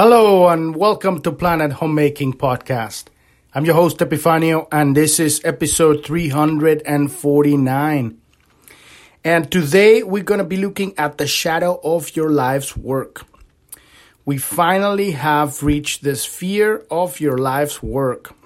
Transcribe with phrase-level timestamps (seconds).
[0.00, 3.06] Hello and welcome to Planet Homemaking Podcast.
[3.52, 8.20] I'm your host Epifanio and this is episode 349.
[9.24, 13.26] And today we're going to be looking at the shadow of your life's work.
[14.24, 18.36] We finally have reached the sphere of your life's work.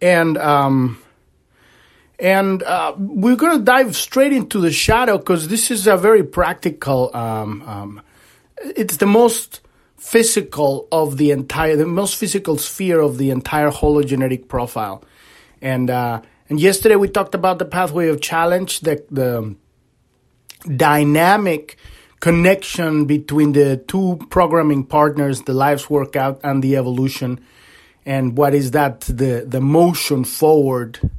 [0.00, 1.00] And um
[2.18, 6.24] and uh, we're going to dive straight into the shadow because this is a very
[6.24, 8.02] practical um, um,
[8.64, 9.60] it's the most
[9.96, 15.04] physical of the entire, the most physical sphere of the entire hologenetic profile.
[15.60, 19.54] And uh, and yesterday we talked about the pathway of challenge, the the
[20.76, 21.76] dynamic
[22.20, 27.40] connection between the two programming partners, the life's workout and the evolution,
[28.04, 31.10] and what is that the the motion forward,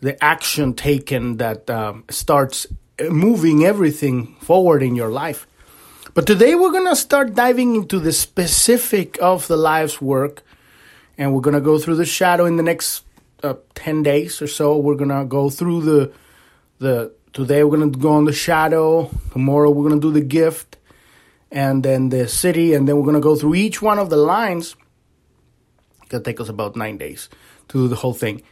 [0.00, 2.66] the action taken that um, starts
[3.00, 5.46] moving everything forward in your life.
[6.14, 10.44] But today we're going to start diving into the specific of the life's work.
[11.16, 13.04] And we're going to go through the shadow in the next
[13.42, 14.76] uh, 10 days or so.
[14.76, 16.12] We're going to go through the,
[16.80, 19.10] the, today we're going to go on the shadow.
[19.32, 20.76] Tomorrow we're going to do the gift
[21.50, 22.76] and then the Siddhi.
[22.76, 24.76] And then we're going to go through each one of the lines.
[26.08, 27.30] It'll take us about nine days
[27.68, 28.42] to do the whole thing.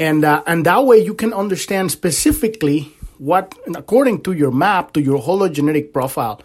[0.00, 5.00] And, uh, and that way you can understand specifically what, according to your map, to
[5.00, 6.42] your hologenetic profile,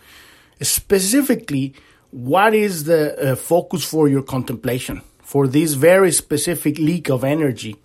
[0.63, 1.73] specifically
[2.11, 5.01] what is the uh, focus for your contemplation?
[5.21, 7.75] For this very specific leak of energy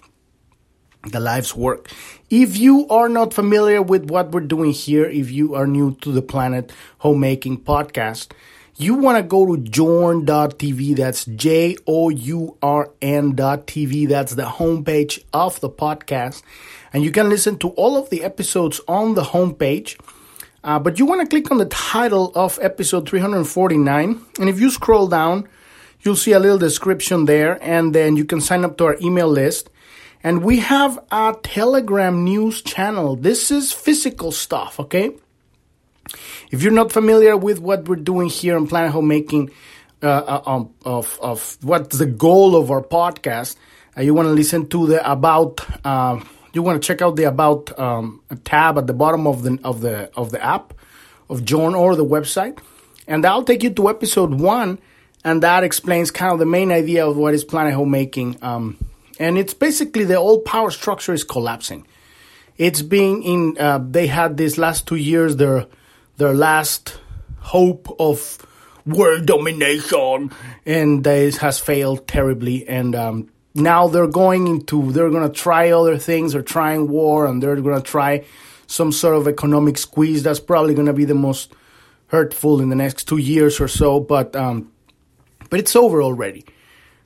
[1.04, 1.88] the life's work.
[2.28, 6.12] If you are not familiar with what we're doing here if you are new to
[6.12, 8.32] the planet homemaking podcast
[8.80, 11.78] you want to go to journ.tv that's j-o-u-r-n.tv
[14.08, 16.42] that's the homepage of the podcast
[16.92, 19.98] and you can listen to all of the episodes on the homepage
[20.64, 24.20] uh, but you want to click on the title of episode 349.
[24.40, 25.48] And if you scroll down,
[26.00, 27.58] you'll see a little description there.
[27.62, 29.70] And then you can sign up to our email list.
[30.22, 33.14] And we have a Telegram news channel.
[33.14, 35.12] This is physical stuff, okay?
[36.50, 39.50] If you're not familiar with what we're doing here on Planet Homemaking,
[40.02, 43.56] uh, uh, um, of, of what's the goal of our podcast,
[43.96, 46.20] uh, you want to listen to the about uh,
[46.58, 49.80] you want to check out the about um, tab at the bottom of the of
[49.80, 50.74] the of the app
[51.30, 52.58] of Journ or the website,
[53.06, 54.80] and that'll take you to episode one,
[55.22, 58.38] and that explains kind of the main idea of what is Planet Homemaking.
[58.42, 58.76] Um,
[59.20, 61.86] and it's basically the old power structure is collapsing.
[62.56, 63.56] It's being in.
[63.56, 65.66] Uh, they had these last two years their
[66.16, 66.98] their last
[67.38, 68.44] hope of
[68.84, 70.32] world domination,
[70.66, 72.66] and this has failed terribly.
[72.66, 77.26] And um, now they're going into they're going to try other things they're trying war
[77.26, 78.24] and they're going to try
[78.66, 81.52] some sort of economic squeeze that's probably going to be the most
[82.08, 84.70] hurtful in the next two years or so but um
[85.50, 86.44] but it's over already.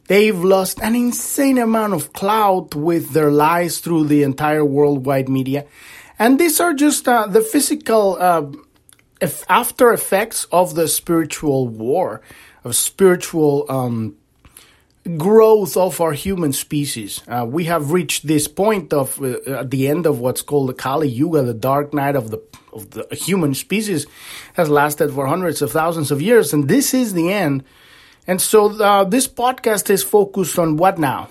[0.09, 5.65] They've lost an insane amount of clout with their lies through the entire worldwide media.
[6.19, 8.47] And these are just uh, the physical uh,
[9.49, 12.21] after effects of the spiritual war
[12.65, 14.17] of spiritual um,
[15.17, 17.23] growth of our human species.
[17.27, 20.75] Uh, we have reached this point of uh, at the end of what's called the
[20.75, 22.41] Kali Yuga, the dark night of the
[22.73, 24.07] of the human species,
[24.55, 27.65] has lasted for hundreds of thousands of years, and this is the end.
[28.27, 31.29] And so uh, this podcast is focused on what now?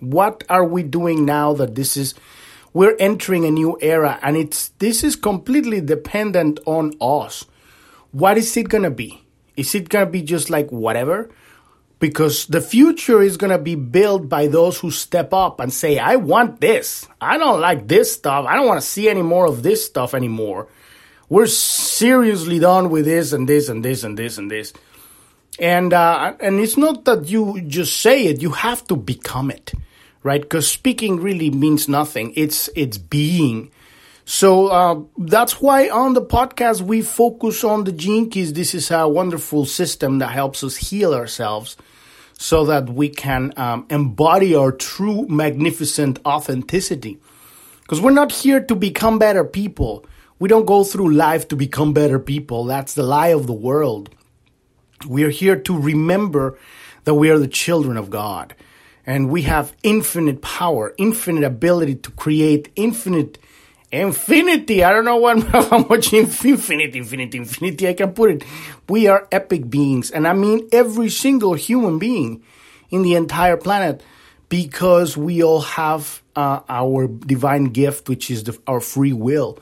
[0.00, 2.14] What are we doing now that this is?
[2.72, 7.44] We're entering a new era, and it's this is completely dependent on us.
[8.12, 9.22] What is it gonna be?
[9.56, 11.30] Is it gonna be just like whatever?
[12.02, 16.00] Because the future is going to be built by those who step up and say,
[16.00, 17.06] I want this.
[17.20, 18.44] I don't like this stuff.
[18.44, 20.66] I don't want to see any more of this stuff anymore.
[21.28, 24.72] We're seriously done with this and this and this and this and this.
[25.60, 29.72] And, uh, and it's not that you just say it, you have to become it,
[30.24, 30.42] right?
[30.42, 32.32] Because speaking really means nothing.
[32.34, 33.70] It's, it's being.
[34.24, 38.54] So uh, that's why on the podcast we focus on the Gene Keys.
[38.54, 41.76] This is a wonderful system that helps us heal ourselves
[42.42, 47.20] so that we can um, embody our true, magnificent authenticity.
[47.82, 50.04] Because we're not here to become better people.
[50.40, 52.64] We don't go through life to become better people.
[52.64, 54.10] That's the lie of the world.
[55.06, 56.58] We are here to remember
[57.04, 58.56] that we are the children of God.
[59.06, 63.38] And we have infinite power, infinite ability to create infinite
[63.92, 64.82] infinity.
[64.82, 68.44] I don't know what, how much infinity, infinity, infinity I can put it.
[68.88, 70.10] We are epic beings.
[70.10, 72.42] And I mean every single human being
[72.90, 74.02] in the entire planet
[74.48, 79.58] because we all have uh, our divine gift, which is the, our free will.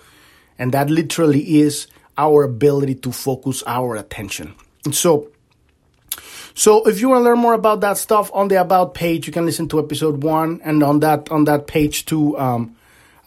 [0.59, 1.87] And that literally is
[2.17, 4.55] our ability to focus our attention.
[4.85, 5.31] And so
[6.55, 9.33] So if you want to learn more about that stuff on the about page, you
[9.33, 12.37] can listen to episode one, and on that on that page too.
[12.39, 12.77] Um,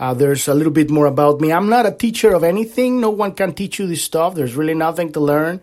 [0.04, 1.54] uh, there's a little bit more about me.
[1.54, 3.00] I'm not a teacher of anything.
[3.00, 4.36] No one can teach you this stuff.
[4.36, 5.62] There's really nothing to learn.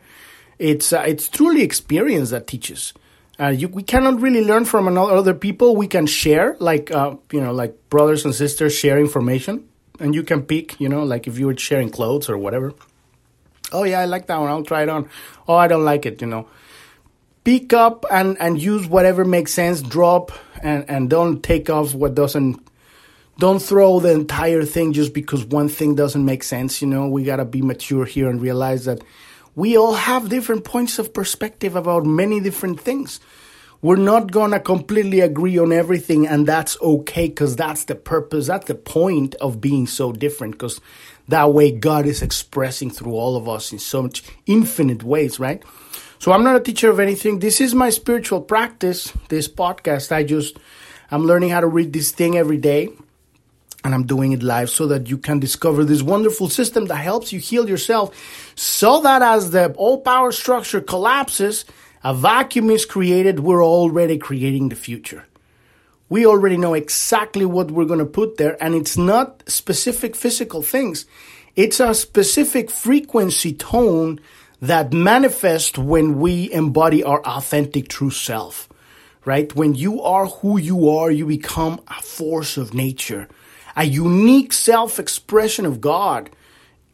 [0.58, 2.94] It's uh, it's truly experience that teaches.
[3.38, 5.76] Uh, you, we cannot really learn from another, other people.
[5.76, 10.22] We can share, like uh, you know, like brothers and sisters share information, and you
[10.22, 12.72] can pick, you know, like if you were sharing clothes or whatever.
[13.72, 14.48] Oh yeah, I like that one.
[14.48, 15.10] I'll try it on.
[15.48, 16.22] Oh, I don't like it.
[16.22, 16.48] You know,
[17.44, 19.82] pick up and and use whatever makes sense.
[19.82, 20.32] Drop
[20.62, 22.69] and and don't take off what doesn't.
[23.40, 26.82] Don't throw the entire thing just because one thing doesn't make sense.
[26.82, 29.02] You know, we gotta be mature here and realize that
[29.54, 33.18] we all have different points of perspective about many different things.
[33.80, 38.66] We're not gonna completely agree on everything, and that's okay because that's the purpose, that's
[38.66, 40.78] the point of being so different because
[41.28, 45.62] that way God is expressing through all of us in so much infinite ways, right?
[46.18, 47.38] So I'm not a teacher of anything.
[47.38, 50.12] This is my spiritual practice, this podcast.
[50.12, 50.58] I just,
[51.10, 52.90] I'm learning how to read this thing every day
[53.84, 57.32] and I'm doing it live so that you can discover this wonderful system that helps
[57.32, 58.14] you heal yourself
[58.54, 61.64] so that as the all power structure collapses,
[62.04, 63.40] a vacuum is created.
[63.40, 65.26] We're already creating the future.
[66.08, 70.60] We already know exactly what we're going to put there, and it's not specific physical
[70.60, 71.06] things.
[71.54, 74.18] It's a specific frequency tone
[74.60, 78.68] that manifests when we embody our authentic true self,
[79.24, 79.54] right?
[79.54, 83.28] When you are who you are, you become a force of nature
[83.76, 86.30] a unique self expression of God.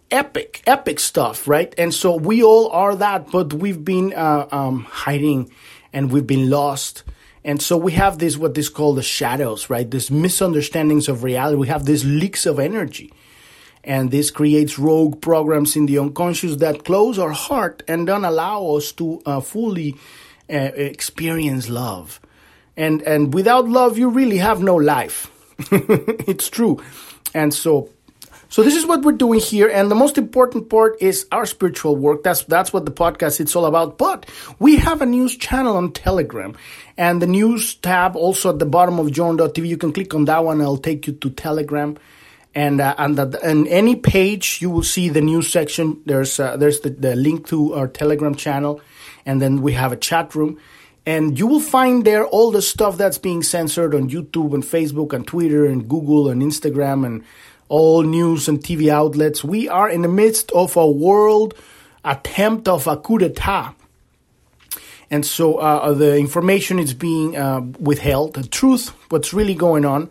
[0.08, 1.74] Epic, epic stuff, right?
[1.76, 5.50] And so we all are that, but we've been uh, um, hiding
[5.92, 7.02] and we've been lost.
[7.44, 9.90] And so we have this, what is called the shadows, right?
[9.90, 11.56] These misunderstandings of reality.
[11.56, 13.12] We have these leaks of energy.
[13.82, 18.76] And this creates rogue programs in the unconscious that close our heart and don't allow
[18.76, 19.96] us to uh, fully
[20.48, 22.20] uh, experience love.
[22.76, 25.30] And, and without love, you really have no life
[25.70, 26.82] it's true.
[27.34, 27.90] And so
[28.48, 31.96] so this is what we're doing here, and the most important part is our spiritual
[31.96, 32.22] work.
[32.22, 33.98] That's that's what the podcast is all about.
[33.98, 34.26] But
[34.60, 36.56] we have a news channel on Telegram,
[36.96, 39.66] and the news tab also at the bottom of Journ.tv.
[39.66, 41.98] You can click on that one; it'll take you to Telegram,
[42.54, 46.00] and uh, and the, and any page you will see the news section.
[46.06, 48.80] There's uh, there's the, the link to our Telegram channel,
[49.26, 50.60] and then we have a chat room.
[51.06, 55.12] And you will find there all the stuff that's being censored on YouTube and Facebook
[55.12, 57.24] and Twitter and Google and Instagram and
[57.68, 59.44] all news and TV outlets.
[59.44, 61.54] We are in the midst of a world
[62.04, 63.74] attempt of a coup d'etat.
[65.08, 70.10] And so uh, the information is being uh, withheld, the truth, what's really going on.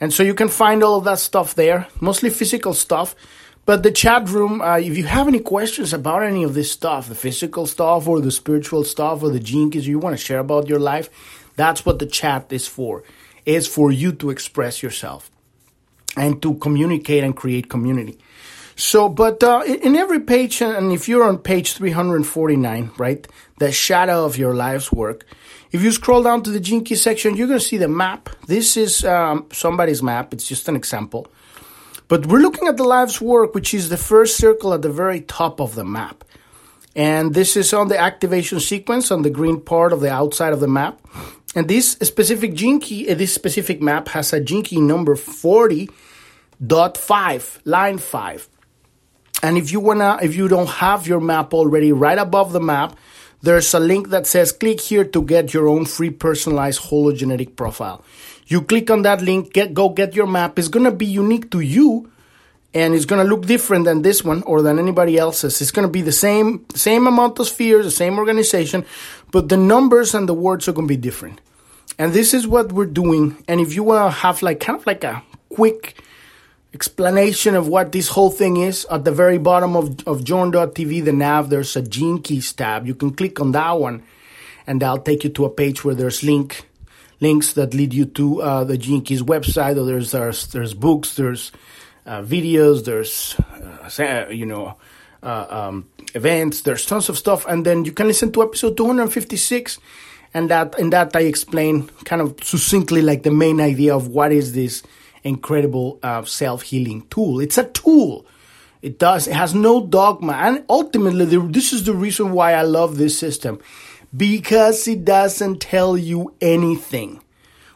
[0.00, 3.16] And so you can find all of that stuff there, mostly physical stuff.
[3.66, 7.08] But the chat room, uh, if you have any questions about any of this stuff,
[7.08, 10.68] the physical stuff or the spiritual stuff or the keys you want to share about
[10.68, 11.10] your life,
[11.56, 13.04] that's what the chat is for.
[13.44, 15.30] It's for you to express yourself
[16.16, 18.18] and to communicate and create community.
[18.76, 23.28] So, but uh, in every page, and if you're on page 349, right,
[23.58, 25.26] the shadow of your life's work,
[25.70, 28.30] if you scroll down to the key section, you're going to see the map.
[28.46, 30.32] This is um, somebody's map.
[30.32, 31.28] It's just an example.
[32.10, 35.20] But we're looking at the life's work, which is the first circle at the very
[35.20, 36.24] top of the map.
[36.96, 40.58] And this is on the activation sequence on the green part of the outside of
[40.58, 41.00] the map.
[41.54, 47.60] And this specific gene key, uh, this specific map has a gene key number 40.5,
[47.64, 48.48] line 5.
[49.44, 52.96] And if you wanna, if you don't have your map already, right above the map,
[53.42, 58.04] there's a link that says click here to get your own free personalized hologenetic profile.
[58.46, 60.58] You click on that link, get go get your map.
[60.58, 62.10] It's gonna be unique to you,
[62.74, 65.60] and it's gonna look different than this one or than anybody else's.
[65.60, 68.84] It's gonna be the same same amount of spheres, the same organization,
[69.30, 71.40] but the numbers and the words are gonna be different.
[71.98, 73.42] And this is what we're doing.
[73.46, 75.96] And if you wanna have like kind of like a quick
[76.72, 81.12] explanation of what this whole thing is, at the very bottom of, of Journ.tv, the
[81.12, 82.86] nav, there's a gene keys tab.
[82.86, 84.02] You can click on that one
[84.66, 86.68] and that'll take you to a page where there's link
[87.20, 89.76] links that lead you to uh, the Gene Keys website.
[89.76, 91.52] Or there's there's, there's books, there's
[92.06, 93.36] uh, videos, there's
[93.98, 94.76] uh, you know
[95.22, 96.62] uh, um, events.
[96.62, 99.78] There's tons of stuff, and then you can listen to episode 256.
[100.32, 104.30] And that in that I explain kind of succinctly like the main idea of what
[104.30, 104.84] is this
[105.24, 107.40] incredible uh, self healing tool.
[107.40, 108.26] It's a tool.
[108.82, 109.28] It does.
[109.28, 113.18] It has no dogma, and ultimately, the, this is the reason why I love this
[113.18, 113.60] system
[114.16, 117.22] because it doesn't tell you anything.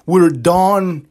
[0.06, 1.06] We're done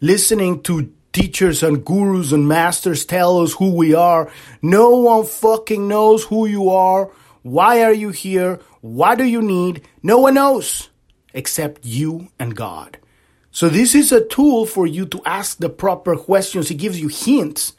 [0.00, 4.30] listening to teachers and gurus and masters tell us who we are.
[4.62, 7.10] No one fucking knows who you are
[7.42, 8.60] Why are you here?
[8.82, 9.82] What do you need?
[10.02, 10.90] No one knows
[11.32, 12.98] except you and God.
[13.58, 16.70] So this is a tool for you to ask the proper questions.
[16.70, 17.72] It gives you hints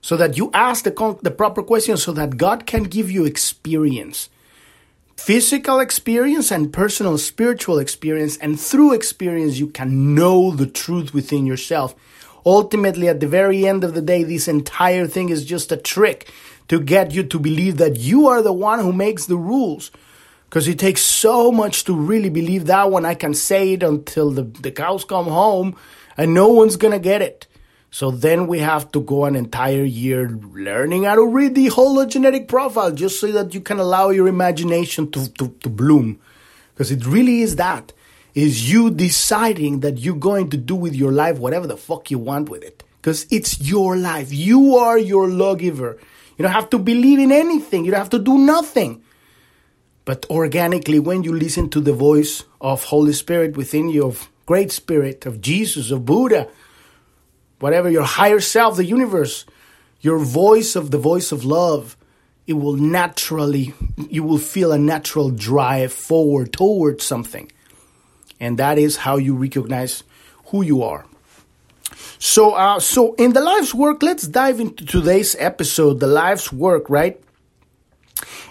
[0.00, 4.30] so that you ask the, the proper questions so that God can give you experience.
[5.18, 8.38] Physical experience and personal spiritual experience.
[8.38, 11.94] And through experience, you can know the truth within yourself.
[12.46, 16.32] Ultimately, at the very end of the day, this entire thing is just a trick
[16.68, 19.90] to get you to believe that you are the one who makes the rules.
[20.50, 23.06] Because it takes so much to really believe that one.
[23.06, 25.76] I can say it until the, the cows come home
[26.16, 27.46] and no one's going to get it.
[27.92, 32.48] So then we have to go an entire year learning how to read the hologenetic
[32.48, 36.18] profile just so that you can allow your imagination to, to, to bloom.
[36.74, 37.92] Because it really is that.
[38.34, 42.18] Is you deciding that you're going to do with your life whatever the fuck you
[42.18, 42.82] want with it.
[43.00, 44.32] Because it's your life.
[44.32, 45.96] You are your lawgiver.
[46.36, 47.84] You don't have to believe in anything.
[47.84, 49.04] You don't have to do nothing.
[50.04, 54.72] But organically, when you listen to the voice of Holy Spirit within you, of Great
[54.72, 56.48] Spirit, of Jesus, of Buddha,
[57.58, 59.44] whatever your higher self, the universe,
[60.00, 61.96] your voice of the voice of love,
[62.46, 63.74] it will naturally,
[64.08, 67.52] you will feel a natural drive forward towards something.
[68.40, 70.02] And that is how you recognize
[70.46, 71.04] who you are.
[72.18, 76.88] So, uh, so in the life's work, let's dive into today's episode, the life's work,
[76.90, 77.20] right?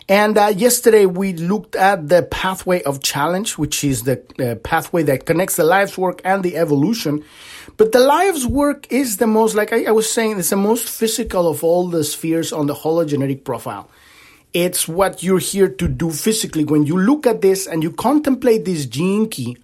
[0.10, 5.04] And uh, yesterday we looked at the pathway of challenge, which is the uh, pathway
[5.04, 7.24] that connects the life's work and the evolution.
[7.78, 10.89] But the life's work is the most, like I, I was saying, it's the most
[10.89, 13.88] physical of all the spheres on the hologenetic profile.
[14.51, 16.66] It's what you're here to do physically.
[16.66, 19.58] When you look at this and you contemplate this gene key,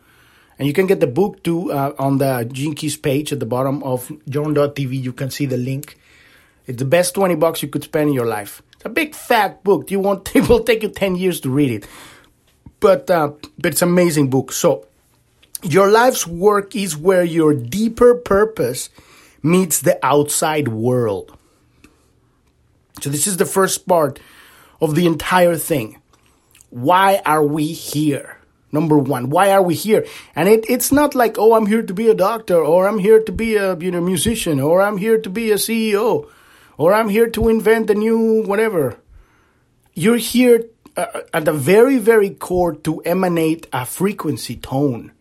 [0.60, 3.46] and you can get the book too uh, on the Gene Keys page at the
[3.48, 5.04] bottom of Journ.tv.
[5.04, 5.98] You can see the link.
[6.68, 8.62] It's the best 20 bucks you could spend in your life.
[8.86, 9.92] A big fat book.
[9.92, 11.88] You won't, it will take you 10 years to read it.
[12.80, 14.54] But, uh, but it's an amazing book.
[14.54, 14.86] So
[15.64, 18.90] your life's work is where your deeper purpose
[19.42, 21.38] meets the outside world.
[23.02, 24.20] So, this is the first part
[24.80, 26.02] of the entire thing.
[26.70, 28.38] Why are we here?
[28.72, 30.06] Number one, why are we here?
[30.36, 33.22] And it, it's not like, oh, I'm here to be a doctor, or I'm here
[33.22, 36.30] to be a you know musician, or I'm here to be a CEO,
[36.78, 38.98] or I'm here to invent the new whatever.
[39.94, 40.66] You're here
[40.98, 45.12] uh, at the very, very core to emanate a frequency tone.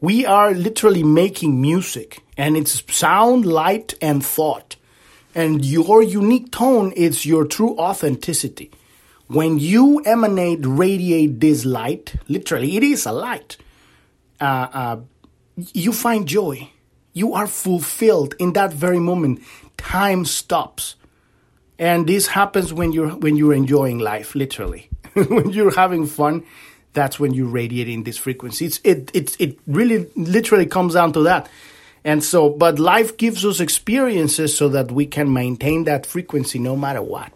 [0.00, 4.76] We are literally making music, and it's sound, light, and thought.
[5.34, 8.70] And your unique tone is your true authenticity.
[9.28, 13.56] When you emanate, radiate this light, literally, it is a light,
[14.40, 15.00] uh, uh,
[15.72, 16.68] you find joy.
[17.14, 19.40] You are fulfilled in that very moment.
[19.82, 20.96] Time stops.
[21.78, 24.88] And this happens when you're when you're enjoying life, literally.
[25.14, 26.44] when you're having fun,
[26.92, 28.66] that's when you're radiating this frequency.
[28.66, 31.48] It's, it, it, it really literally comes down to that.
[32.04, 36.76] And so, but life gives us experiences so that we can maintain that frequency no
[36.76, 37.32] matter what.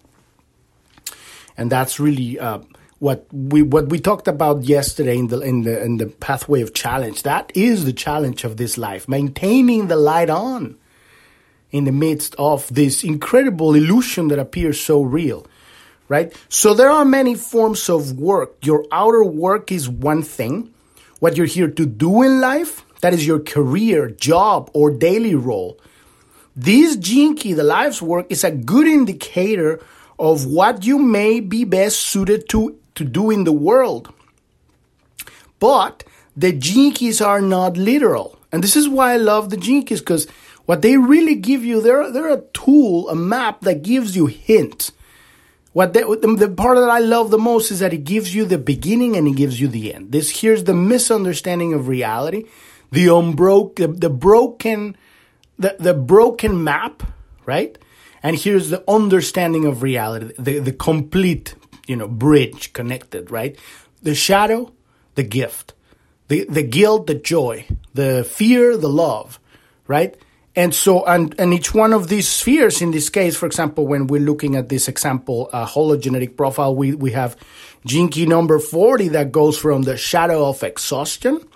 [1.56, 2.60] And that's really uh,
[2.98, 6.74] what we what we talked about yesterday in the in the in the pathway of
[6.74, 7.22] challenge.
[7.22, 10.76] That is the challenge of this life: maintaining the light on
[11.70, 15.46] in the midst of this incredible illusion that appears so real
[16.08, 16.34] right?
[16.48, 18.64] So there are many forms of work.
[18.64, 20.72] Your outer work is one thing.
[21.18, 25.80] What you're here to do in life, that is your career, job, or daily role.
[26.54, 29.80] This key, the life's work, is a good indicator
[30.18, 34.12] of what you may be best suited to, to do in the world.
[35.58, 36.04] But
[36.36, 38.38] the Gene Keys are not literal.
[38.52, 40.26] And this is why I love the Gene Keys because
[40.66, 44.90] what they really give you, they're, they're a tool, a map that gives you hint.
[45.72, 48.58] What the, the part that I love the most is that it gives you the
[48.58, 50.10] beginning and it gives you the end.
[50.10, 52.44] This here's the misunderstanding of reality,
[52.90, 54.96] the unbroke, the, the broken,
[55.58, 57.02] the, the broken map,
[57.44, 57.76] right?
[58.22, 61.54] And here's the understanding of reality, the, the complete,
[61.86, 63.56] you know, bridge connected, right?
[64.02, 64.72] The shadow,
[65.14, 65.74] the gift,
[66.28, 69.38] the, the guilt, the joy, the fear, the love,
[69.86, 70.16] right?
[70.56, 74.06] And so, and, and each one of these spheres, in this case, for example, when
[74.06, 77.36] we're looking at this example, uh, hologenetic profile, we, we have
[77.84, 81.46] gene key number 40 that goes from the shadow of exhaustion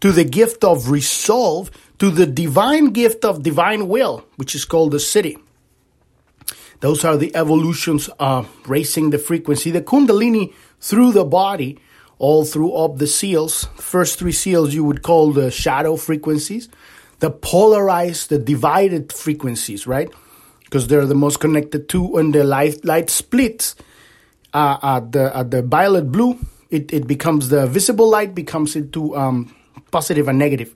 [0.00, 4.92] to the gift of resolve to the divine gift of divine will, which is called
[4.92, 5.38] the Siddhi.
[6.80, 11.78] Those are the evolutions, uh, raising the frequency, the Kundalini through the body,
[12.18, 13.68] all through up the seals.
[13.76, 16.68] First three seals you would call the shadow frequencies
[17.22, 20.10] the polarized, the divided frequencies, right?
[20.66, 23.78] Because they're the most connected to when the light light splits.
[24.52, 26.38] uh, at the at the violet blue,
[26.70, 29.54] it, it becomes the visible light becomes into um,
[29.90, 30.74] positive and negative.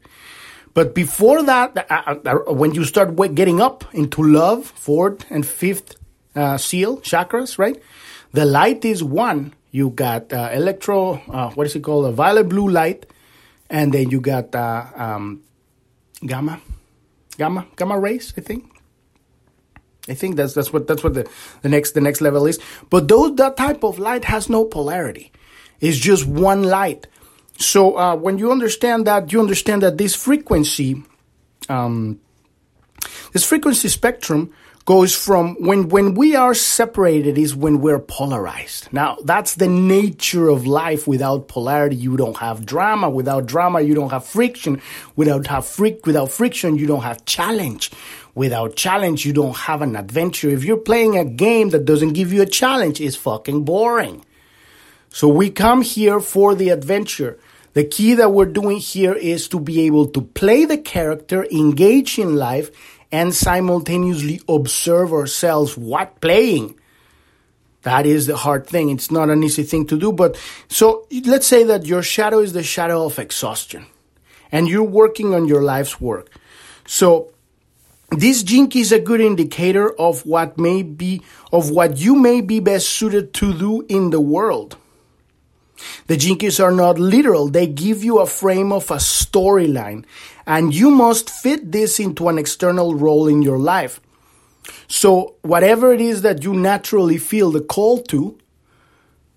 [0.75, 5.97] But before that, uh, uh, when you start getting up into love, fourth and fifth
[6.35, 7.81] uh, seal chakras, right?
[8.33, 9.55] The light is one.
[9.71, 12.07] You got uh, electro, uh, what is it called?
[12.07, 13.07] A violet blue light,
[13.71, 15.43] and then you got uh, um,
[16.25, 16.61] gamma,
[17.37, 18.32] gamma, gamma rays.
[18.37, 18.73] I think.
[20.08, 21.28] I think that's that's what that's what the,
[21.62, 22.61] the next the next level is.
[22.90, 25.32] But those that type of light has no polarity.
[25.80, 27.06] It's just one light.
[27.58, 31.02] So uh, when you understand that, you understand that this frequency,
[31.68, 32.20] um,
[33.32, 34.52] this frequency spectrum
[34.87, 38.90] goes from when when we are separated is when we're polarized.
[38.93, 41.09] Now that's the nature of life.
[41.09, 43.11] Without polarity, you don't have drama.
[43.11, 44.81] Without drama, you don't have friction.
[45.16, 47.90] Without have fric without friction, you don't have challenge.
[48.37, 50.49] Without challenge, you don't have an adventure.
[50.50, 54.25] If you're playing a game that doesn't give you a challenge, it's fucking boring.
[55.09, 57.38] So we come here for the adventure.
[57.73, 62.19] The key that we're doing here is to be able to play the character, engage
[62.19, 62.71] in life,
[63.16, 66.78] and simultaneously observe ourselves what playing.
[67.80, 68.90] That is the hard thing.
[68.90, 70.12] It's not an easy thing to do.
[70.12, 70.37] But
[70.68, 73.87] so let's say that your shadow is the shadow of exhaustion
[74.52, 76.28] and you're working on your life's work.
[76.87, 77.32] So
[78.11, 82.61] this Key is a good indicator of what may be, of what you may be
[82.61, 84.76] best suited to do in the world.
[86.06, 87.49] The Keys are not literal.
[87.49, 90.04] They give you a frame of a storyline
[90.47, 94.00] and you must fit this into an external role in your life.
[94.88, 98.38] So whatever it is that you naturally feel the call to,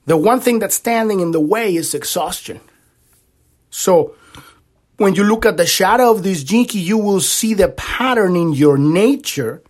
[0.06, 2.60] the one thing that's standing in the way is exhaustion.
[3.70, 4.16] So
[4.98, 8.54] when you look at the shadow of this Key, you will see the pattern in
[8.54, 9.62] your nature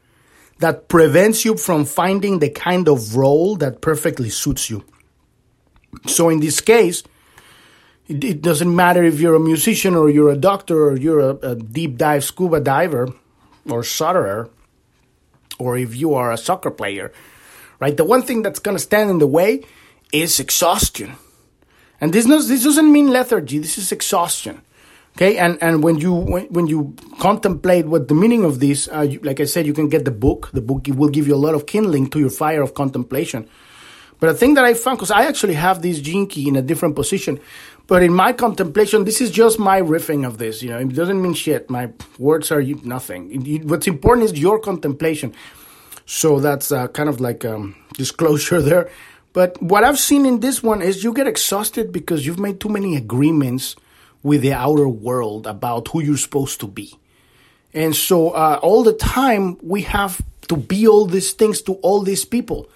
[0.60, 4.84] that prevents you from finding the kind of role that perfectly suits you.
[6.06, 7.04] So in this case,
[8.08, 11.36] it, it, doesn't matter if you're a musician or you're a doctor or you're a,
[11.52, 13.14] a deep dive scuba diver
[13.70, 14.50] or solderer
[15.60, 17.12] or if you are a soccer player,
[17.80, 17.96] right?
[17.96, 19.64] The one thing that's going to stand in the way
[20.12, 21.16] is exhaustion.
[22.02, 23.60] And this, knows, this doesn't mean lethargy.
[23.60, 24.62] This is exhaustion.
[25.18, 29.02] Okay, and and when you when, when you contemplate what the meaning of this, uh,
[29.02, 30.50] you, like I said, you can get the book.
[30.54, 33.50] The book will give you a lot of kindling to your fire of contemplation.
[34.20, 36.96] But the thing that I found, because I actually have this Key in a different
[36.96, 37.40] position,
[37.88, 40.62] but in my contemplation, this is just my riffing of this.
[40.62, 41.70] You know, it doesn't mean shit.
[41.70, 43.68] My words are nothing.
[43.68, 45.34] What's important is your contemplation.
[46.06, 48.90] So that's uh, kind of like um, disclosure there.
[49.32, 52.70] But what I've seen in this one is you get exhausted because you've made too
[52.70, 53.76] many agreements
[54.24, 56.94] with the outer world about who you're supposed to be.
[57.74, 62.02] And so uh, all the time we have to be all these things to all
[62.02, 62.70] these people.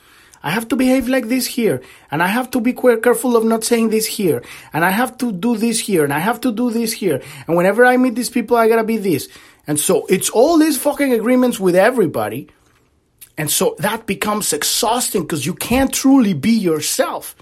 [0.44, 3.64] I have to behave like this here, and I have to be careful of not
[3.64, 6.70] saying this here, and I have to do this here, and I have to do
[6.70, 9.30] this here, and whenever I meet these people, I gotta be this.
[9.66, 12.50] And so it's all these fucking agreements with everybody.
[13.38, 17.36] And so that becomes exhausting because you can't truly be yourself.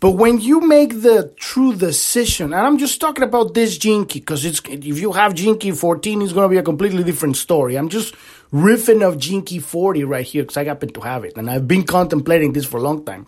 [0.00, 4.20] But when you make the true decision, and I'm just talking about this Gene Key,
[4.20, 7.76] because it's if you have Gene Key 14, it's to be a completely different story.
[7.76, 8.14] I'm just
[8.54, 11.82] riffing of Key 40 right here because I happen to have it, and I've been
[11.82, 13.26] contemplating this for a long time.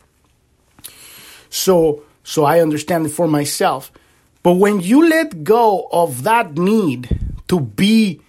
[1.50, 3.90] So, so I understand it for myself.
[4.44, 8.20] But when you let go of that need to be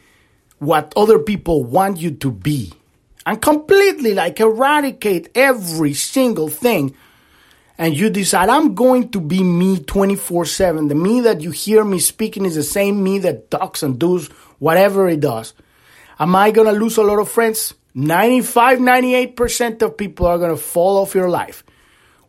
[0.57, 2.73] what other people want you to be,
[3.27, 6.95] and completely like eradicate every single thing
[7.77, 10.89] and you decide I'm going to be me 24/7.
[10.89, 14.27] The me that you hear me speaking is the same me that talks and does
[14.59, 15.53] whatever it does.
[16.19, 17.73] Am I going to lose a lot of friends?
[17.93, 21.63] 95 98% of people are going to fall off your life.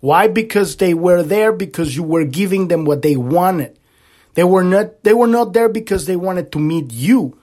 [0.00, 0.28] Why?
[0.28, 3.78] Because they were there because you were giving them what they wanted.
[4.34, 7.38] They were not they were not there because they wanted to meet you.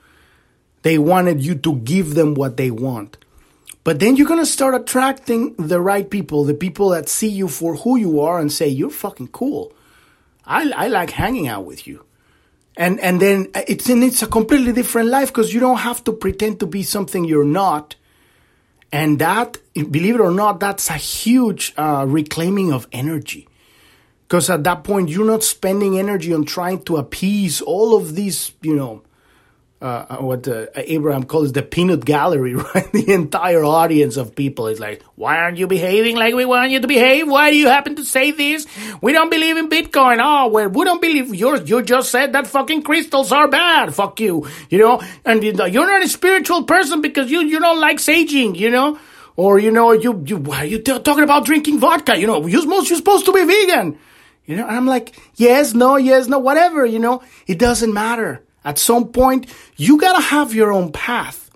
[0.81, 3.17] They wanted you to give them what they want.
[3.83, 7.47] But then you're going to start attracting the right people, the people that see you
[7.47, 9.73] for who you are and say, you're fucking cool.
[10.43, 12.03] I, I like hanging out with you.
[12.77, 16.11] And, and then it's, and it's a completely different life because you don't have to
[16.11, 17.95] pretend to be something you're not.
[18.91, 23.47] And that, believe it or not, that's a huge uh, reclaiming of energy.
[24.27, 28.51] Because at that point, you're not spending energy on trying to appease all of these,
[28.61, 29.03] you know,
[29.81, 32.91] uh, what uh, Abraham calls the peanut gallery, right?
[32.91, 36.79] The entire audience of people is like, why aren't you behaving like we want you
[36.79, 37.27] to behave?
[37.27, 38.65] Why do you happen to say this?
[39.01, 40.19] We don't believe in Bitcoin.
[40.21, 43.93] Oh, well, we don't believe you you just said that fucking crystals are bad.
[43.93, 45.01] Fuck you, you know?
[45.25, 48.97] And you're not a spiritual person because you, you don't like saging, you know?
[49.37, 52.17] or you know, you you why are you t- talking about drinking vodka?
[52.17, 53.99] You know, you're supposed you're supposed to be vegan.
[54.45, 56.85] You know, and I'm like, yes, no, yes, no, whatever.
[56.85, 58.44] You know, it doesn't matter.
[58.65, 59.47] At some point,
[59.77, 61.49] you gotta have your own path.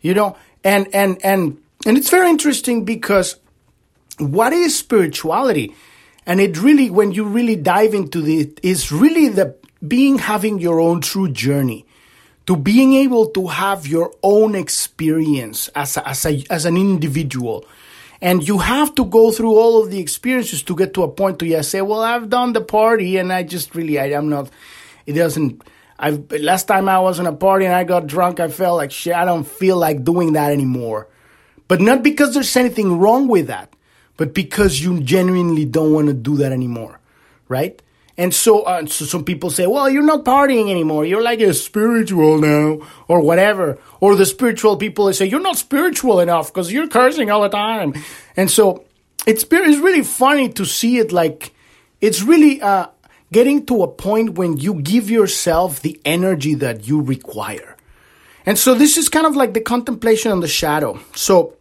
[0.00, 3.36] You know, and and and and it's very interesting because
[4.18, 5.74] what is spirituality?
[6.26, 10.78] And it really, when you really dive into it, is really the being having your
[10.78, 11.84] own true journey
[12.46, 17.64] to being able to have your own experience as a, as a, as an individual.
[18.20, 21.40] And you have to go through all of the experiences to get to a point
[21.40, 24.48] to yeah, say, well, I've done the party and I just really, I, am not,
[25.06, 25.62] it doesn't,
[26.02, 28.90] I've, last time I was in a party and I got drunk, I felt like
[28.90, 31.06] shit, I don't feel like doing that anymore.
[31.68, 33.72] But not because there's anything wrong with that,
[34.16, 36.98] but because you genuinely don't want to do that anymore,
[37.48, 37.80] right?
[38.18, 41.04] And so, uh, so some people say, well, you're not partying anymore.
[41.04, 43.78] You're like a spiritual now or whatever.
[44.00, 47.48] Or the spiritual people they say, you're not spiritual enough because you're cursing all the
[47.48, 47.94] time.
[48.36, 48.84] And so
[49.24, 51.54] it's, it's really funny to see it like,
[52.00, 52.88] it's really, uh,
[53.32, 57.76] getting to a point when you give yourself the energy that you require.
[58.44, 61.00] And so this is kind of like the contemplation on the shadow.
[61.14, 61.56] So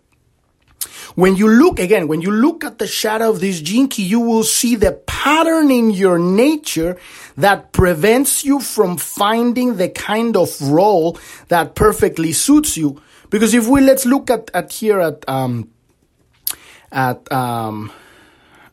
[1.16, 4.44] when you look, again, when you look at the shadow of this key, you will
[4.44, 6.98] see the pattern in your nature
[7.38, 11.18] that prevents you from finding the kind of role
[11.50, 13.02] that perfectly suits you.
[13.30, 15.70] Because if we, let's look at, at here at, um,
[16.92, 17.92] at, um,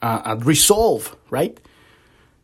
[0.02, 1.58] uh, at resolve, right?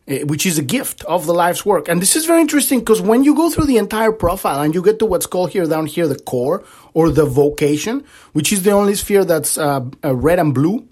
[0.07, 1.89] Eh, which is a gift of the life's work.
[1.89, 4.83] And this is very interesting because when you go through the entire profile and you
[4.83, 6.63] get to what's called here down here the core
[6.93, 10.87] or the vocation, which is the only sphere that's uh, uh, red and blue,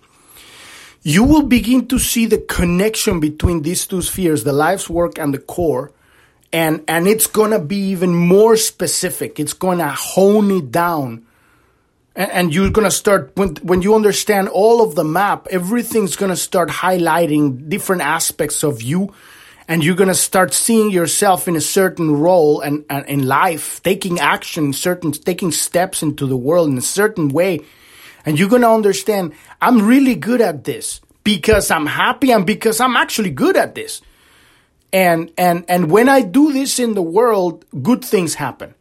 [1.02, 5.34] you will begin to see the connection between these two spheres, the life's work and
[5.34, 5.92] the core.
[6.50, 9.38] And, and it's going to be even more specific.
[9.38, 11.26] It's going to hone it down
[12.14, 16.30] and you're going to start when when you understand all of the map everything's going
[16.30, 19.12] to start highlighting different aspects of you
[19.68, 23.82] and you're going to start seeing yourself in a certain role and, and in life
[23.82, 27.60] taking action certain taking steps into the world in a certain way.
[28.24, 32.80] And you're going to understand i'm really good at this because i'm happy and because
[32.80, 34.02] i'm actually good at this.
[34.92, 38.74] And and and when i do this in the world good things happen.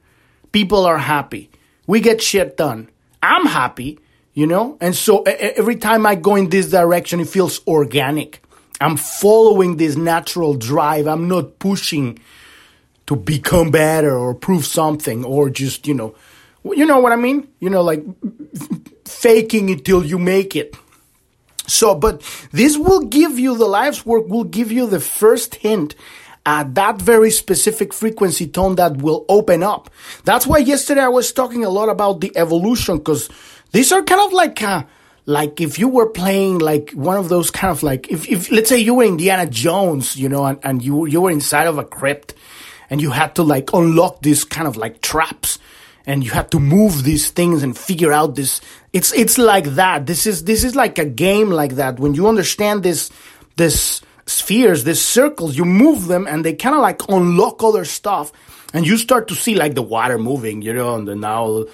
[0.52, 1.50] People are happy.
[1.88, 2.90] We get shit done
[3.22, 4.00] I'm happy,
[4.34, 4.78] you know?
[4.82, 8.44] And so every time I go in this direction, it feels organic.
[8.80, 11.08] I'm following this natural drive.
[11.08, 12.20] I'm not pushing
[13.08, 16.16] to become better or prove something or just, you know,
[16.64, 17.48] you know what I mean?
[17.60, 18.04] You know, like
[19.06, 20.76] faking it till you make it.
[21.68, 25.96] So, but this will give you, the life's work will give you the first hint
[26.46, 29.90] at that very specific frequency tone that will open up.
[30.26, 33.30] That's why yesterday I was talking a lot about the evolution because
[33.72, 34.84] these are kind of like, uh,
[35.26, 38.70] like if you were playing like one of those kind of like, if, if let's
[38.70, 41.84] say you were Indiana Jones, you know, and, and you, you were inside of a
[41.84, 42.34] crypt
[42.90, 45.60] and you had to like unlock these kind of like traps
[46.06, 48.62] and you had to move these things and figure out this
[48.94, 52.28] it's it's like that this is this is like a game like that when you
[52.28, 53.10] understand this
[53.56, 54.02] this
[54.32, 58.32] spheres, these circles, you move them and they kind of like unlock other stuff
[58.74, 61.66] and you start to see like the water moving, you know, and then now,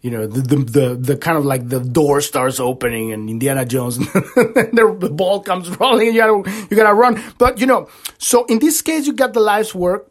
[0.00, 3.64] you know, the, the, the, the kind of like the door starts opening and Indiana
[3.64, 7.22] Jones, the, the ball comes rolling and you gotta, you gotta run.
[7.38, 10.10] But, you know, so in this case, you got the life's work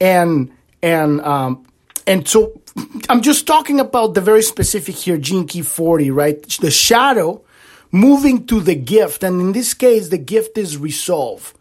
[0.00, 1.66] and, and, um,
[2.06, 2.60] and so
[3.08, 6.42] I'm just talking about the very specific here, Gene Key 40, right?
[6.60, 7.44] The shadow
[7.92, 9.22] moving to the gift.
[9.22, 11.54] And in this case, the gift is resolve,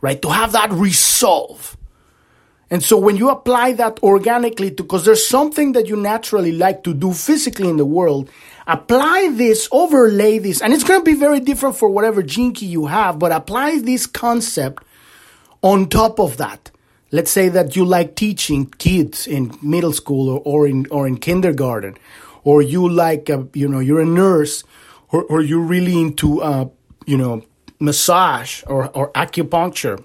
[0.00, 0.20] right?
[0.20, 1.76] To have that resolve.
[2.68, 6.82] And so when you apply that organically to, because there's something that you naturally like
[6.82, 8.28] to do physically in the world,
[8.66, 12.86] apply this, overlay this, and it's going to be very different for whatever key you
[12.86, 14.82] have, but apply this concept
[15.62, 16.72] on top of that.
[17.12, 21.18] Let's say that you like teaching kids in middle school or, or in, or in
[21.18, 21.96] kindergarten,
[22.42, 24.64] or you like, a, you know, you're a nurse
[25.10, 26.68] or, or you're really into, uh,
[27.06, 27.44] you know,
[27.78, 30.04] massage or, or acupuncture.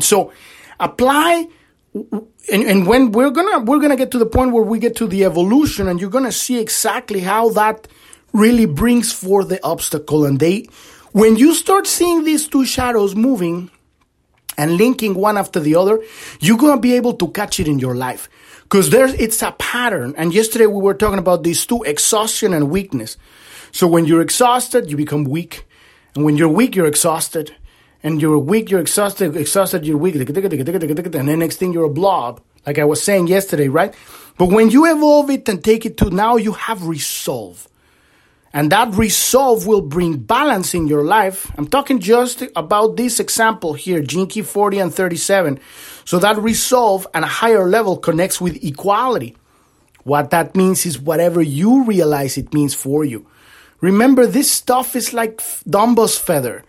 [0.00, 0.32] So
[0.80, 1.48] apply
[1.94, 5.06] and, and when we're gonna we're gonna get to the point where we get to
[5.06, 7.86] the evolution and you're gonna see exactly how that
[8.32, 10.24] really brings forth the obstacle.
[10.24, 10.66] And they
[11.12, 13.70] when you start seeing these two shadows moving
[14.58, 16.00] and linking one after the other
[16.40, 18.28] you're gonna be able to catch it in your life.
[18.64, 20.14] Because there's it's a pattern.
[20.16, 23.16] And yesterday we were talking about these two exhaustion and weakness
[23.74, 25.66] so when you're exhausted, you become weak.
[26.14, 27.56] And when you're weak, you're exhausted.
[28.04, 30.14] And you're weak, you're exhausted, exhausted, you're weak.
[30.14, 33.92] And then next thing you're a blob, like I was saying yesterday, right?
[34.38, 37.66] But when you evolve it and take it to now, you have resolve.
[38.52, 41.50] And that resolve will bring balance in your life.
[41.58, 45.58] I'm talking just about this example here, Gene 40 and 37.
[46.04, 49.36] So that resolve at a higher level connects with equality.
[50.04, 53.26] What that means is whatever you realize it means for you.
[53.84, 55.36] Remember, this stuff is like
[55.68, 56.64] Dumbo's feather.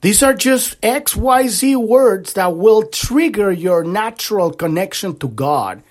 [0.00, 5.82] These are just XYZ words that will trigger your natural connection to God.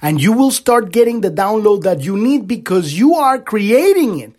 [0.00, 4.32] And you will start getting the download that you need because you are creating it.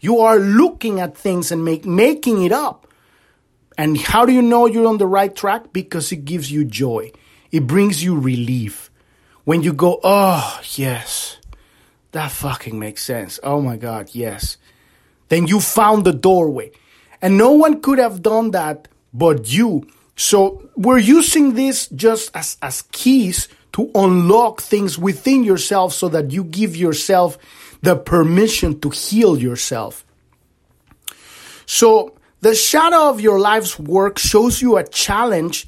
[0.00, 2.86] You are looking at things and make, making it up.
[3.76, 5.74] And how do you know you're on the right track?
[5.74, 7.12] Because it gives you joy.
[7.52, 8.90] It brings you relief.
[9.44, 11.36] When you go, oh, yes,
[12.12, 13.38] that fucking makes sense.
[13.42, 14.56] Oh my God, yes.
[15.28, 16.72] Then you found the doorway.
[17.20, 19.86] And no one could have done that but you.
[20.16, 26.30] So we're using this just as, as keys to unlock things within yourself so that
[26.30, 27.38] you give yourself
[27.82, 30.04] the permission to heal yourself.
[31.66, 35.66] So the shadow of your life's work shows you a challenge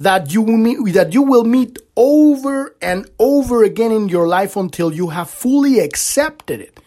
[0.00, 4.56] that you will meet, that you will meet over and over again in your life
[4.56, 6.80] until you have fully accepted it.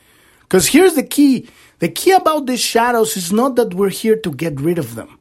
[0.47, 1.49] Because here's the key.
[1.79, 5.19] The key about these shadows is not that we're here to get rid of them.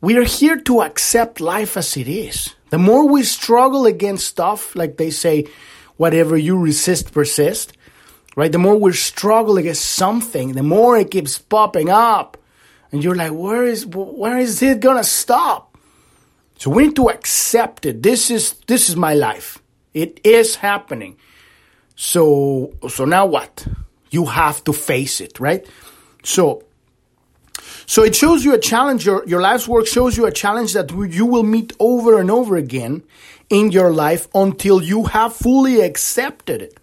[0.00, 2.54] We are here to accept life as it is.
[2.70, 5.46] The more we struggle against stuff, like they say,
[5.96, 7.76] whatever you resist, persist,
[8.36, 8.50] right?
[8.50, 12.36] The more we struggle against something, the more it keeps popping up.
[12.90, 15.78] And you're like, where is, where is it gonna stop?
[16.58, 18.02] So we need to accept it.
[18.02, 19.58] This is, this is my life.
[19.94, 21.16] It is happening.
[21.96, 23.66] So, so now what?
[24.12, 25.66] You have to face it, right?
[26.22, 26.62] So,
[27.86, 29.04] so it shows you a challenge.
[29.04, 32.56] Your, your life's work shows you a challenge that you will meet over and over
[32.56, 33.02] again
[33.50, 36.78] in your life until you have fully accepted it.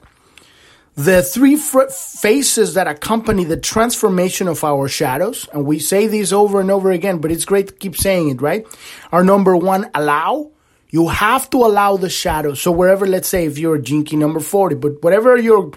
[0.95, 6.59] The three phases that accompany the transformation of our shadows, and we say these over
[6.59, 8.67] and over again, but it's great to keep saying it, right?
[9.11, 10.51] Are number one, allow.
[10.89, 12.59] You have to allow the shadows.
[12.59, 15.71] So wherever, let's say if you're a Key number 40, but whatever your,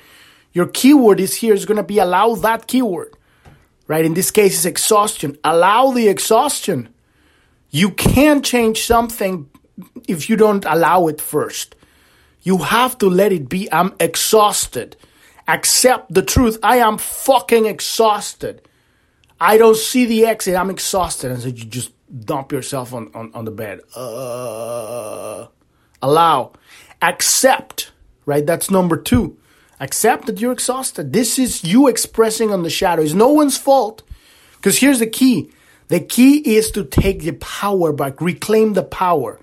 [0.53, 3.17] your keyword is here is going to be allow that keyword
[3.93, 4.07] right?
[4.07, 5.37] In this case, it's exhaustion.
[5.45, 6.88] Allow the exhaustion.
[7.71, 9.51] You can't change something
[10.09, 11.77] if you don't allow it first.
[12.43, 13.71] You have to let it be.
[13.73, 14.97] I'm exhausted.
[15.47, 16.59] Accept the truth.
[16.62, 18.67] I am fucking exhausted.
[19.38, 20.57] I don't see the exit.
[20.57, 21.31] I'm exhausted.
[21.31, 21.93] And so you just
[22.25, 23.81] dump yourself on, on, on the bed.
[23.95, 25.49] Uh,
[26.01, 26.53] allow.
[27.03, 27.93] Accept,
[28.25, 28.47] right?
[28.47, 29.37] That's number two.
[29.83, 31.12] Accept that you're exhausted.
[31.12, 33.03] This is you expressing on the shadow.
[33.03, 34.05] It's no one's fault.
[34.55, 35.51] Because here's the key.
[35.88, 39.40] The key is to take the power back, reclaim the power.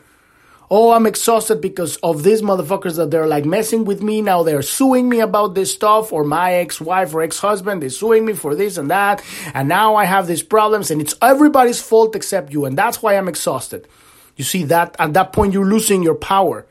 [0.71, 4.21] Oh, I'm exhausted because of these motherfuckers that they're like messing with me.
[4.21, 7.99] Now they're suing me about this stuff, or my ex wife or ex husband is
[7.99, 9.21] suing me for this and that.
[9.54, 12.63] And now I have these problems, and it's everybody's fault except you.
[12.63, 13.89] And that's why I'm exhausted.
[14.38, 16.65] You see that at that point, you're losing your power.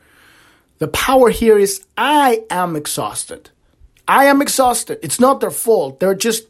[0.79, 3.51] The power here is I am exhausted.
[4.09, 4.97] I am exhausted.
[5.03, 5.99] It's not their fault.
[5.99, 6.47] They're just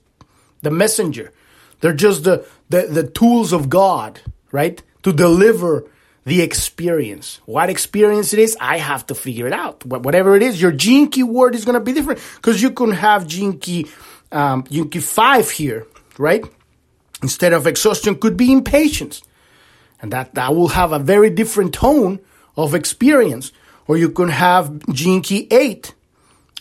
[0.62, 1.34] the messenger.
[1.82, 4.22] They're just the, the, the tools of God,
[4.54, 4.82] right?
[5.04, 5.86] To deliver
[6.24, 7.42] the experience.
[7.46, 9.86] What experience it is, I have to figure it out.
[9.86, 13.28] Whatever it is, your gene word is going to be different because you can have
[13.28, 13.88] gene key,
[14.32, 15.86] um, five here,
[16.18, 16.46] right?
[17.22, 19.22] Instead of exhaustion could be impatience.
[20.02, 22.20] And that, that will have a very different tone
[22.56, 23.52] of experience.
[23.86, 25.94] Or you can have gene key eight,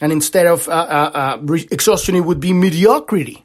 [0.00, 3.44] and instead of uh, uh, uh, exhaustion, it would be mediocrity.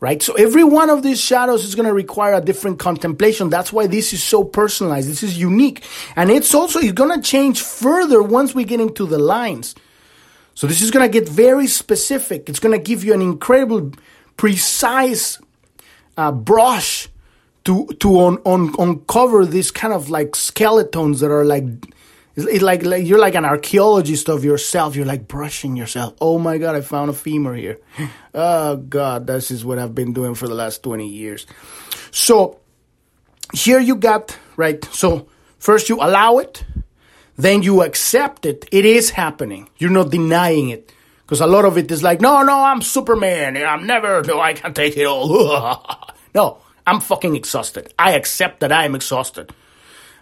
[0.00, 0.22] Right?
[0.22, 3.48] So every one of these shadows is going to require a different contemplation.
[3.48, 5.08] That's why this is so personalized.
[5.08, 5.82] This is unique.
[6.14, 9.74] And it's also, it's going to change further once we get into the lines.
[10.54, 12.50] So this is going to get very specific.
[12.50, 13.92] It's going to give you an incredible,
[14.36, 15.38] precise
[16.16, 17.08] uh, brush
[17.64, 21.64] to to un, un, uncover these kind of like skeletons that are like
[22.36, 24.96] it's, like, like you're like an archaeologist of yourself.
[24.96, 26.14] You're like brushing yourself.
[26.20, 27.78] Oh my god, I found a femur here.
[28.36, 31.46] Oh god, this is what I've been doing for the last 20 years.
[32.10, 32.58] So
[33.52, 34.84] here you got right.
[34.86, 36.64] So first you allow it,
[37.36, 38.64] then you accept it.
[38.72, 39.70] It is happening.
[39.78, 40.92] You're not denying it.
[41.24, 43.56] Because a lot of it is like, no, no, I'm Superman.
[43.56, 46.04] I'm never, no, I can take it all.
[46.34, 47.94] no, I'm fucking exhausted.
[47.98, 49.52] I accept that I am exhausted.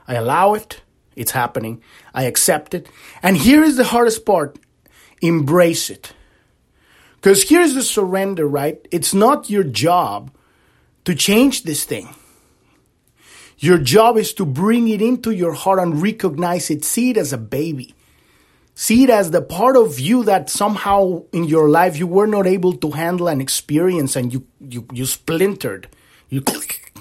[0.07, 0.81] I allow it.
[1.16, 1.83] It's happening.
[2.14, 2.88] I accept it.
[3.22, 4.59] And here is the hardest part
[5.20, 6.12] embrace it.
[7.16, 8.87] Because here's the surrender, right?
[8.90, 10.33] It's not your job
[11.05, 12.14] to change this thing.
[13.59, 17.33] Your job is to bring it into your heart and recognize it, see it as
[17.33, 17.94] a baby.
[18.75, 22.46] See it as the part of you that somehow in your life you were not
[22.46, 25.88] able to handle an experience and you, you, you splintered.
[26.29, 26.42] You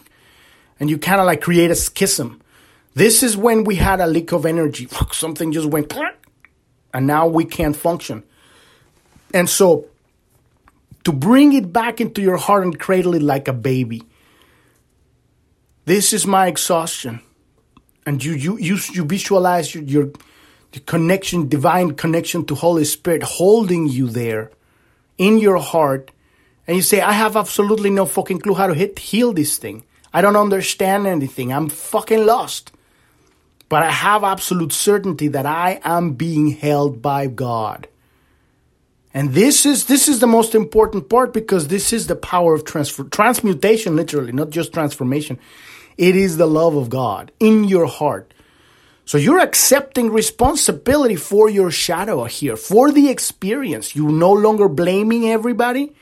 [0.79, 2.40] and you kind of like create a schism.
[2.93, 4.87] This is when we had a leak of energy.
[5.11, 5.93] Something just went
[6.93, 8.23] and now we can't function.
[9.33, 9.85] And so
[11.03, 14.03] to bring it back into your heart and cradle it like a baby.
[15.85, 17.21] This is my exhaustion.
[18.05, 20.11] And you you you, you visualize your, your
[20.71, 24.51] the connection, divine connection to Holy Spirit holding you there
[25.17, 26.11] in your heart.
[26.67, 29.83] And you say, I have absolutely no fucking clue how to hit, heal this thing.
[30.13, 31.51] I don't understand anything.
[31.51, 32.71] I'm fucking lost.
[33.71, 37.87] But I have absolute certainty that I am being held by God.
[39.13, 42.65] And this is this is the most important part because this is the power of
[42.65, 45.39] transfer transmutation literally, not just transformation.
[45.97, 48.33] It is the love of God in your heart.
[49.05, 53.95] So you're accepting responsibility for your shadow here, for the experience.
[53.95, 55.93] You're no longer blaming everybody.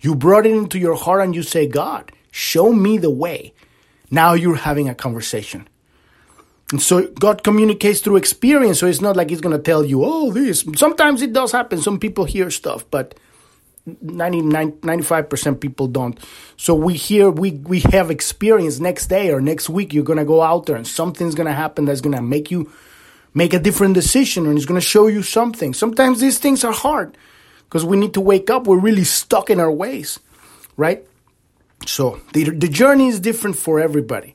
[0.00, 3.52] You brought it into your heart and you say, God, show me the way.
[4.10, 5.68] Now you're having a conversation.
[6.70, 8.78] And so God communicates through experience.
[8.78, 10.64] So it's not like He's going to tell you, oh, this.
[10.76, 11.80] Sometimes it does happen.
[11.80, 13.14] Some people hear stuff, but
[14.02, 16.18] 99, 95% people don't.
[16.56, 19.92] So we hear, we, we have experience next day or next week.
[19.92, 22.50] You're going to go out there and something's going to happen that's going to make
[22.50, 22.70] you
[23.32, 25.72] make a different decision and it's going to show you something.
[25.72, 27.16] Sometimes these things are hard
[27.64, 28.66] because we need to wake up.
[28.66, 30.18] We're really stuck in our ways,
[30.76, 31.06] right?
[31.86, 34.34] So the, the journey is different for everybody.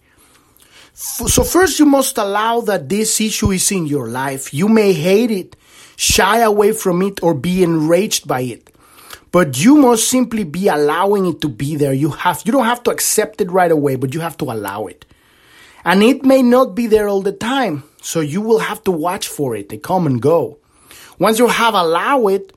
[0.97, 4.53] So first you must allow that this issue is in your life.
[4.53, 5.57] You may hate it,
[5.97, 8.73] shy away from it, or be enraged by it.
[9.33, 11.91] But you must simply be allowing it to be there.
[11.91, 14.87] You have you don't have to accept it right away, but you have to allow
[14.87, 15.03] it.
[15.83, 17.83] And it may not be there all the time.
[18.01, 19.67] So you will have to watch for it.
[19.67, 20.59] They come and go.
[21.19, 22.53] Once you have allowed it,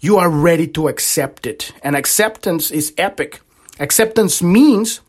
[0.00, 1.72] you are ready to accept it.
[1.84, 3.40] And acceptance is epic.
[3.78, 5.00] Acceptance means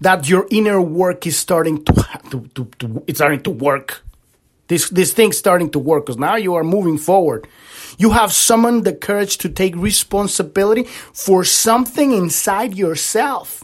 [0.00, 1.92] that your inner work is starting to,
[2.30, 4.02] to, to, to it's starting to work.
[4.68, 7.46] This this thing's starting to work because now you are moving forward.
[7.98, 13.62] You have summoned the courage to take responsibility for something inside yourself.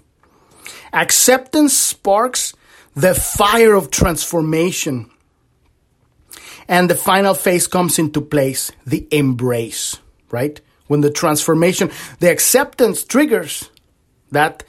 [0.92, 2.54] Acceptance sparks
[2.94, 5.10] the fire of transformation.
[6.68, 9.98] And the final phase comes into place the embrace,
[10.30, 10.60] right?
[10.86, 13.70] When the transformation, the acceptance triggers
[14.30, 14.62] that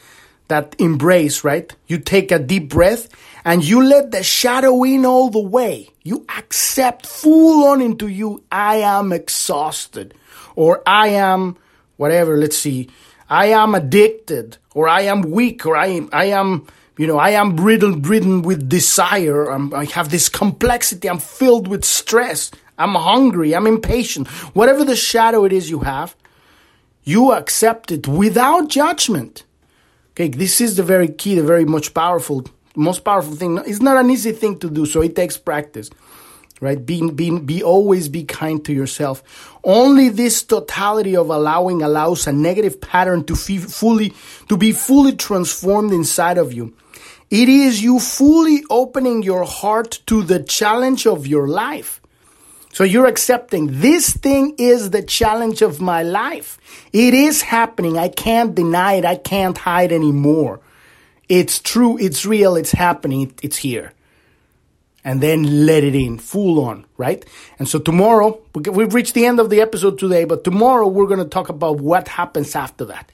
[0.52, 1.74] that embrace, right?
[1.88, 3.08] You take a deep breath
[3.46, 5.90] and you let the shadow in all the way.
[6.04, 10.14] You accept full on into you, I am exhausted
[10.56, 11.56] or I am
[11.96, 12.90] whatever, let's see,
[13.30, 17.30] I am addicted or I am weak or I am, I am, you know, I
[17.30, 19.46] am ridden, ridden with desire.
[19.46, 21.10] I'm, I have this complexity.
[21.10, 22.52] I'm filled with stress.
[22.78, 23.56] I'm hungry.
[23.56, 24.28] I'm impatient.
[24.54, 26.14] Whatever the shadow it is you have,
[27.04, 29.46] you accept it without judgment.
[30.12, 32.46] Okay, this is the very key, the very much powerful,
[32.76, 33.58] most powerful thing.
[33.66, 35.90] It's not an easy thing to do, so it takes practice.
[36.60, 36.86] Right?
[36.86, 39.24] Be, be, be always be kind to yourself.
[39.64, 44.14] Only this totality of allowing allows a negative pattern to fe- fully,
[44.48, 46.76] to be fully transformed inside of you.
[47.32, 52.01] It is you fully opening your heart to the challenge of your life.
[52.74, 56.58] So you're accepting this thing is the challenge of my life.
[56.94, 57.98] It is happening.
[57.98, 59.06] I can't deny it.
[59.06, 60.62] I can't hide anymore.
[61.28, 61.98] It's true.
[61.98, 62.56] It's real.
[62.56, 63.34] It's happening.
[63.42, 63.94] It's here.
[65.04, 67.26] And then let it in full on, right?
[67.58, 71.24] And so tomorrow, we've reached the end of the episode today, but tomorrow we're going
[71.24, 73.12] to talk about what happens after that.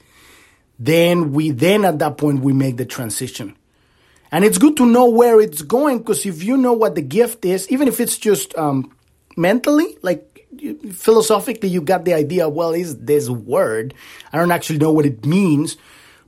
[0.78, 3.56] Then we, then at that point, we make the transition.
[4.30, 7.44] And it's good to know where it's going because if you know what the gift
[7.44, 8.94] is, even if it's just, um,
[9.38, 10.46] mentally, like
[10.92, 12.48] philosophically, you got the idea.
[12.48, 13.94] Well, is this word?
[14.32, 15.76] I don't actually know what it means,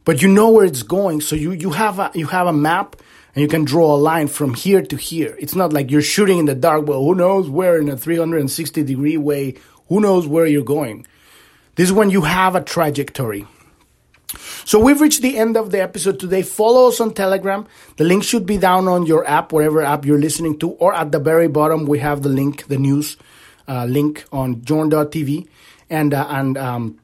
[0.04, 1.20] but you know where it's going.
[1.20, 2.96] So you you have a you have a map
[3.34, 5.36] and you can draw a line from here to here.
[5.38, 6.86] It's not like you're shooting in the dark.
[6.86, 9.56] Well, who knows where in a 360 degree way?
[9.88, 11.06] Who knows where you're going?
[11.74, 13.46] This is when you have a trajectory.
[14.64, 16.42] So we've reached the end of the episode today.
[16.42, 17.66] Follow us on Telegram.
[17.96, 21.12] The link should be down on your app, whatever app you're listening to, or at
[21.12, 23.16] the very bottom we have the link, the news
[23.68, 25.48] uh, link on journ.tv.
[25.88, 27.00] And, uh, and um,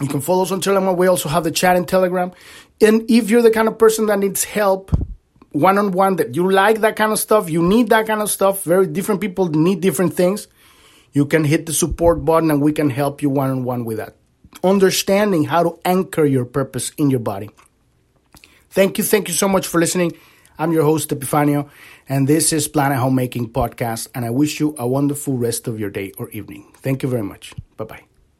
[0.00, 0.96] you can follow us on Telegram.
[0.96, 2.32] We also have the chat in Telegram.
[2.80, 4.90] And if you're the kind of person that needs help
[5.52, 8.30] one on one, that you like that kind of stuff, you need that kind of
[8.30, 10.48] stuff, very different people need different things,
[11.12, 13.96] you can hit the support button and we can help you one on one with
[13.96, 14.14] that
[14.62, 17.50] understanding how to anchor your purpose in your body.
[18.70, 19.04] Thank you.
[19.04, 20.12] Thank you so much for listening.
[20.58, 21.70] I'm your host, Epifanio,
[22.08, 25.90] and this is Planet Homemaking Podcast, and I wish you a wonderful rest of your
[25.90, 26.70] day or evening.
[26.76, 27.54] Thank you very much.
[27.78, 28.09] Bye bye.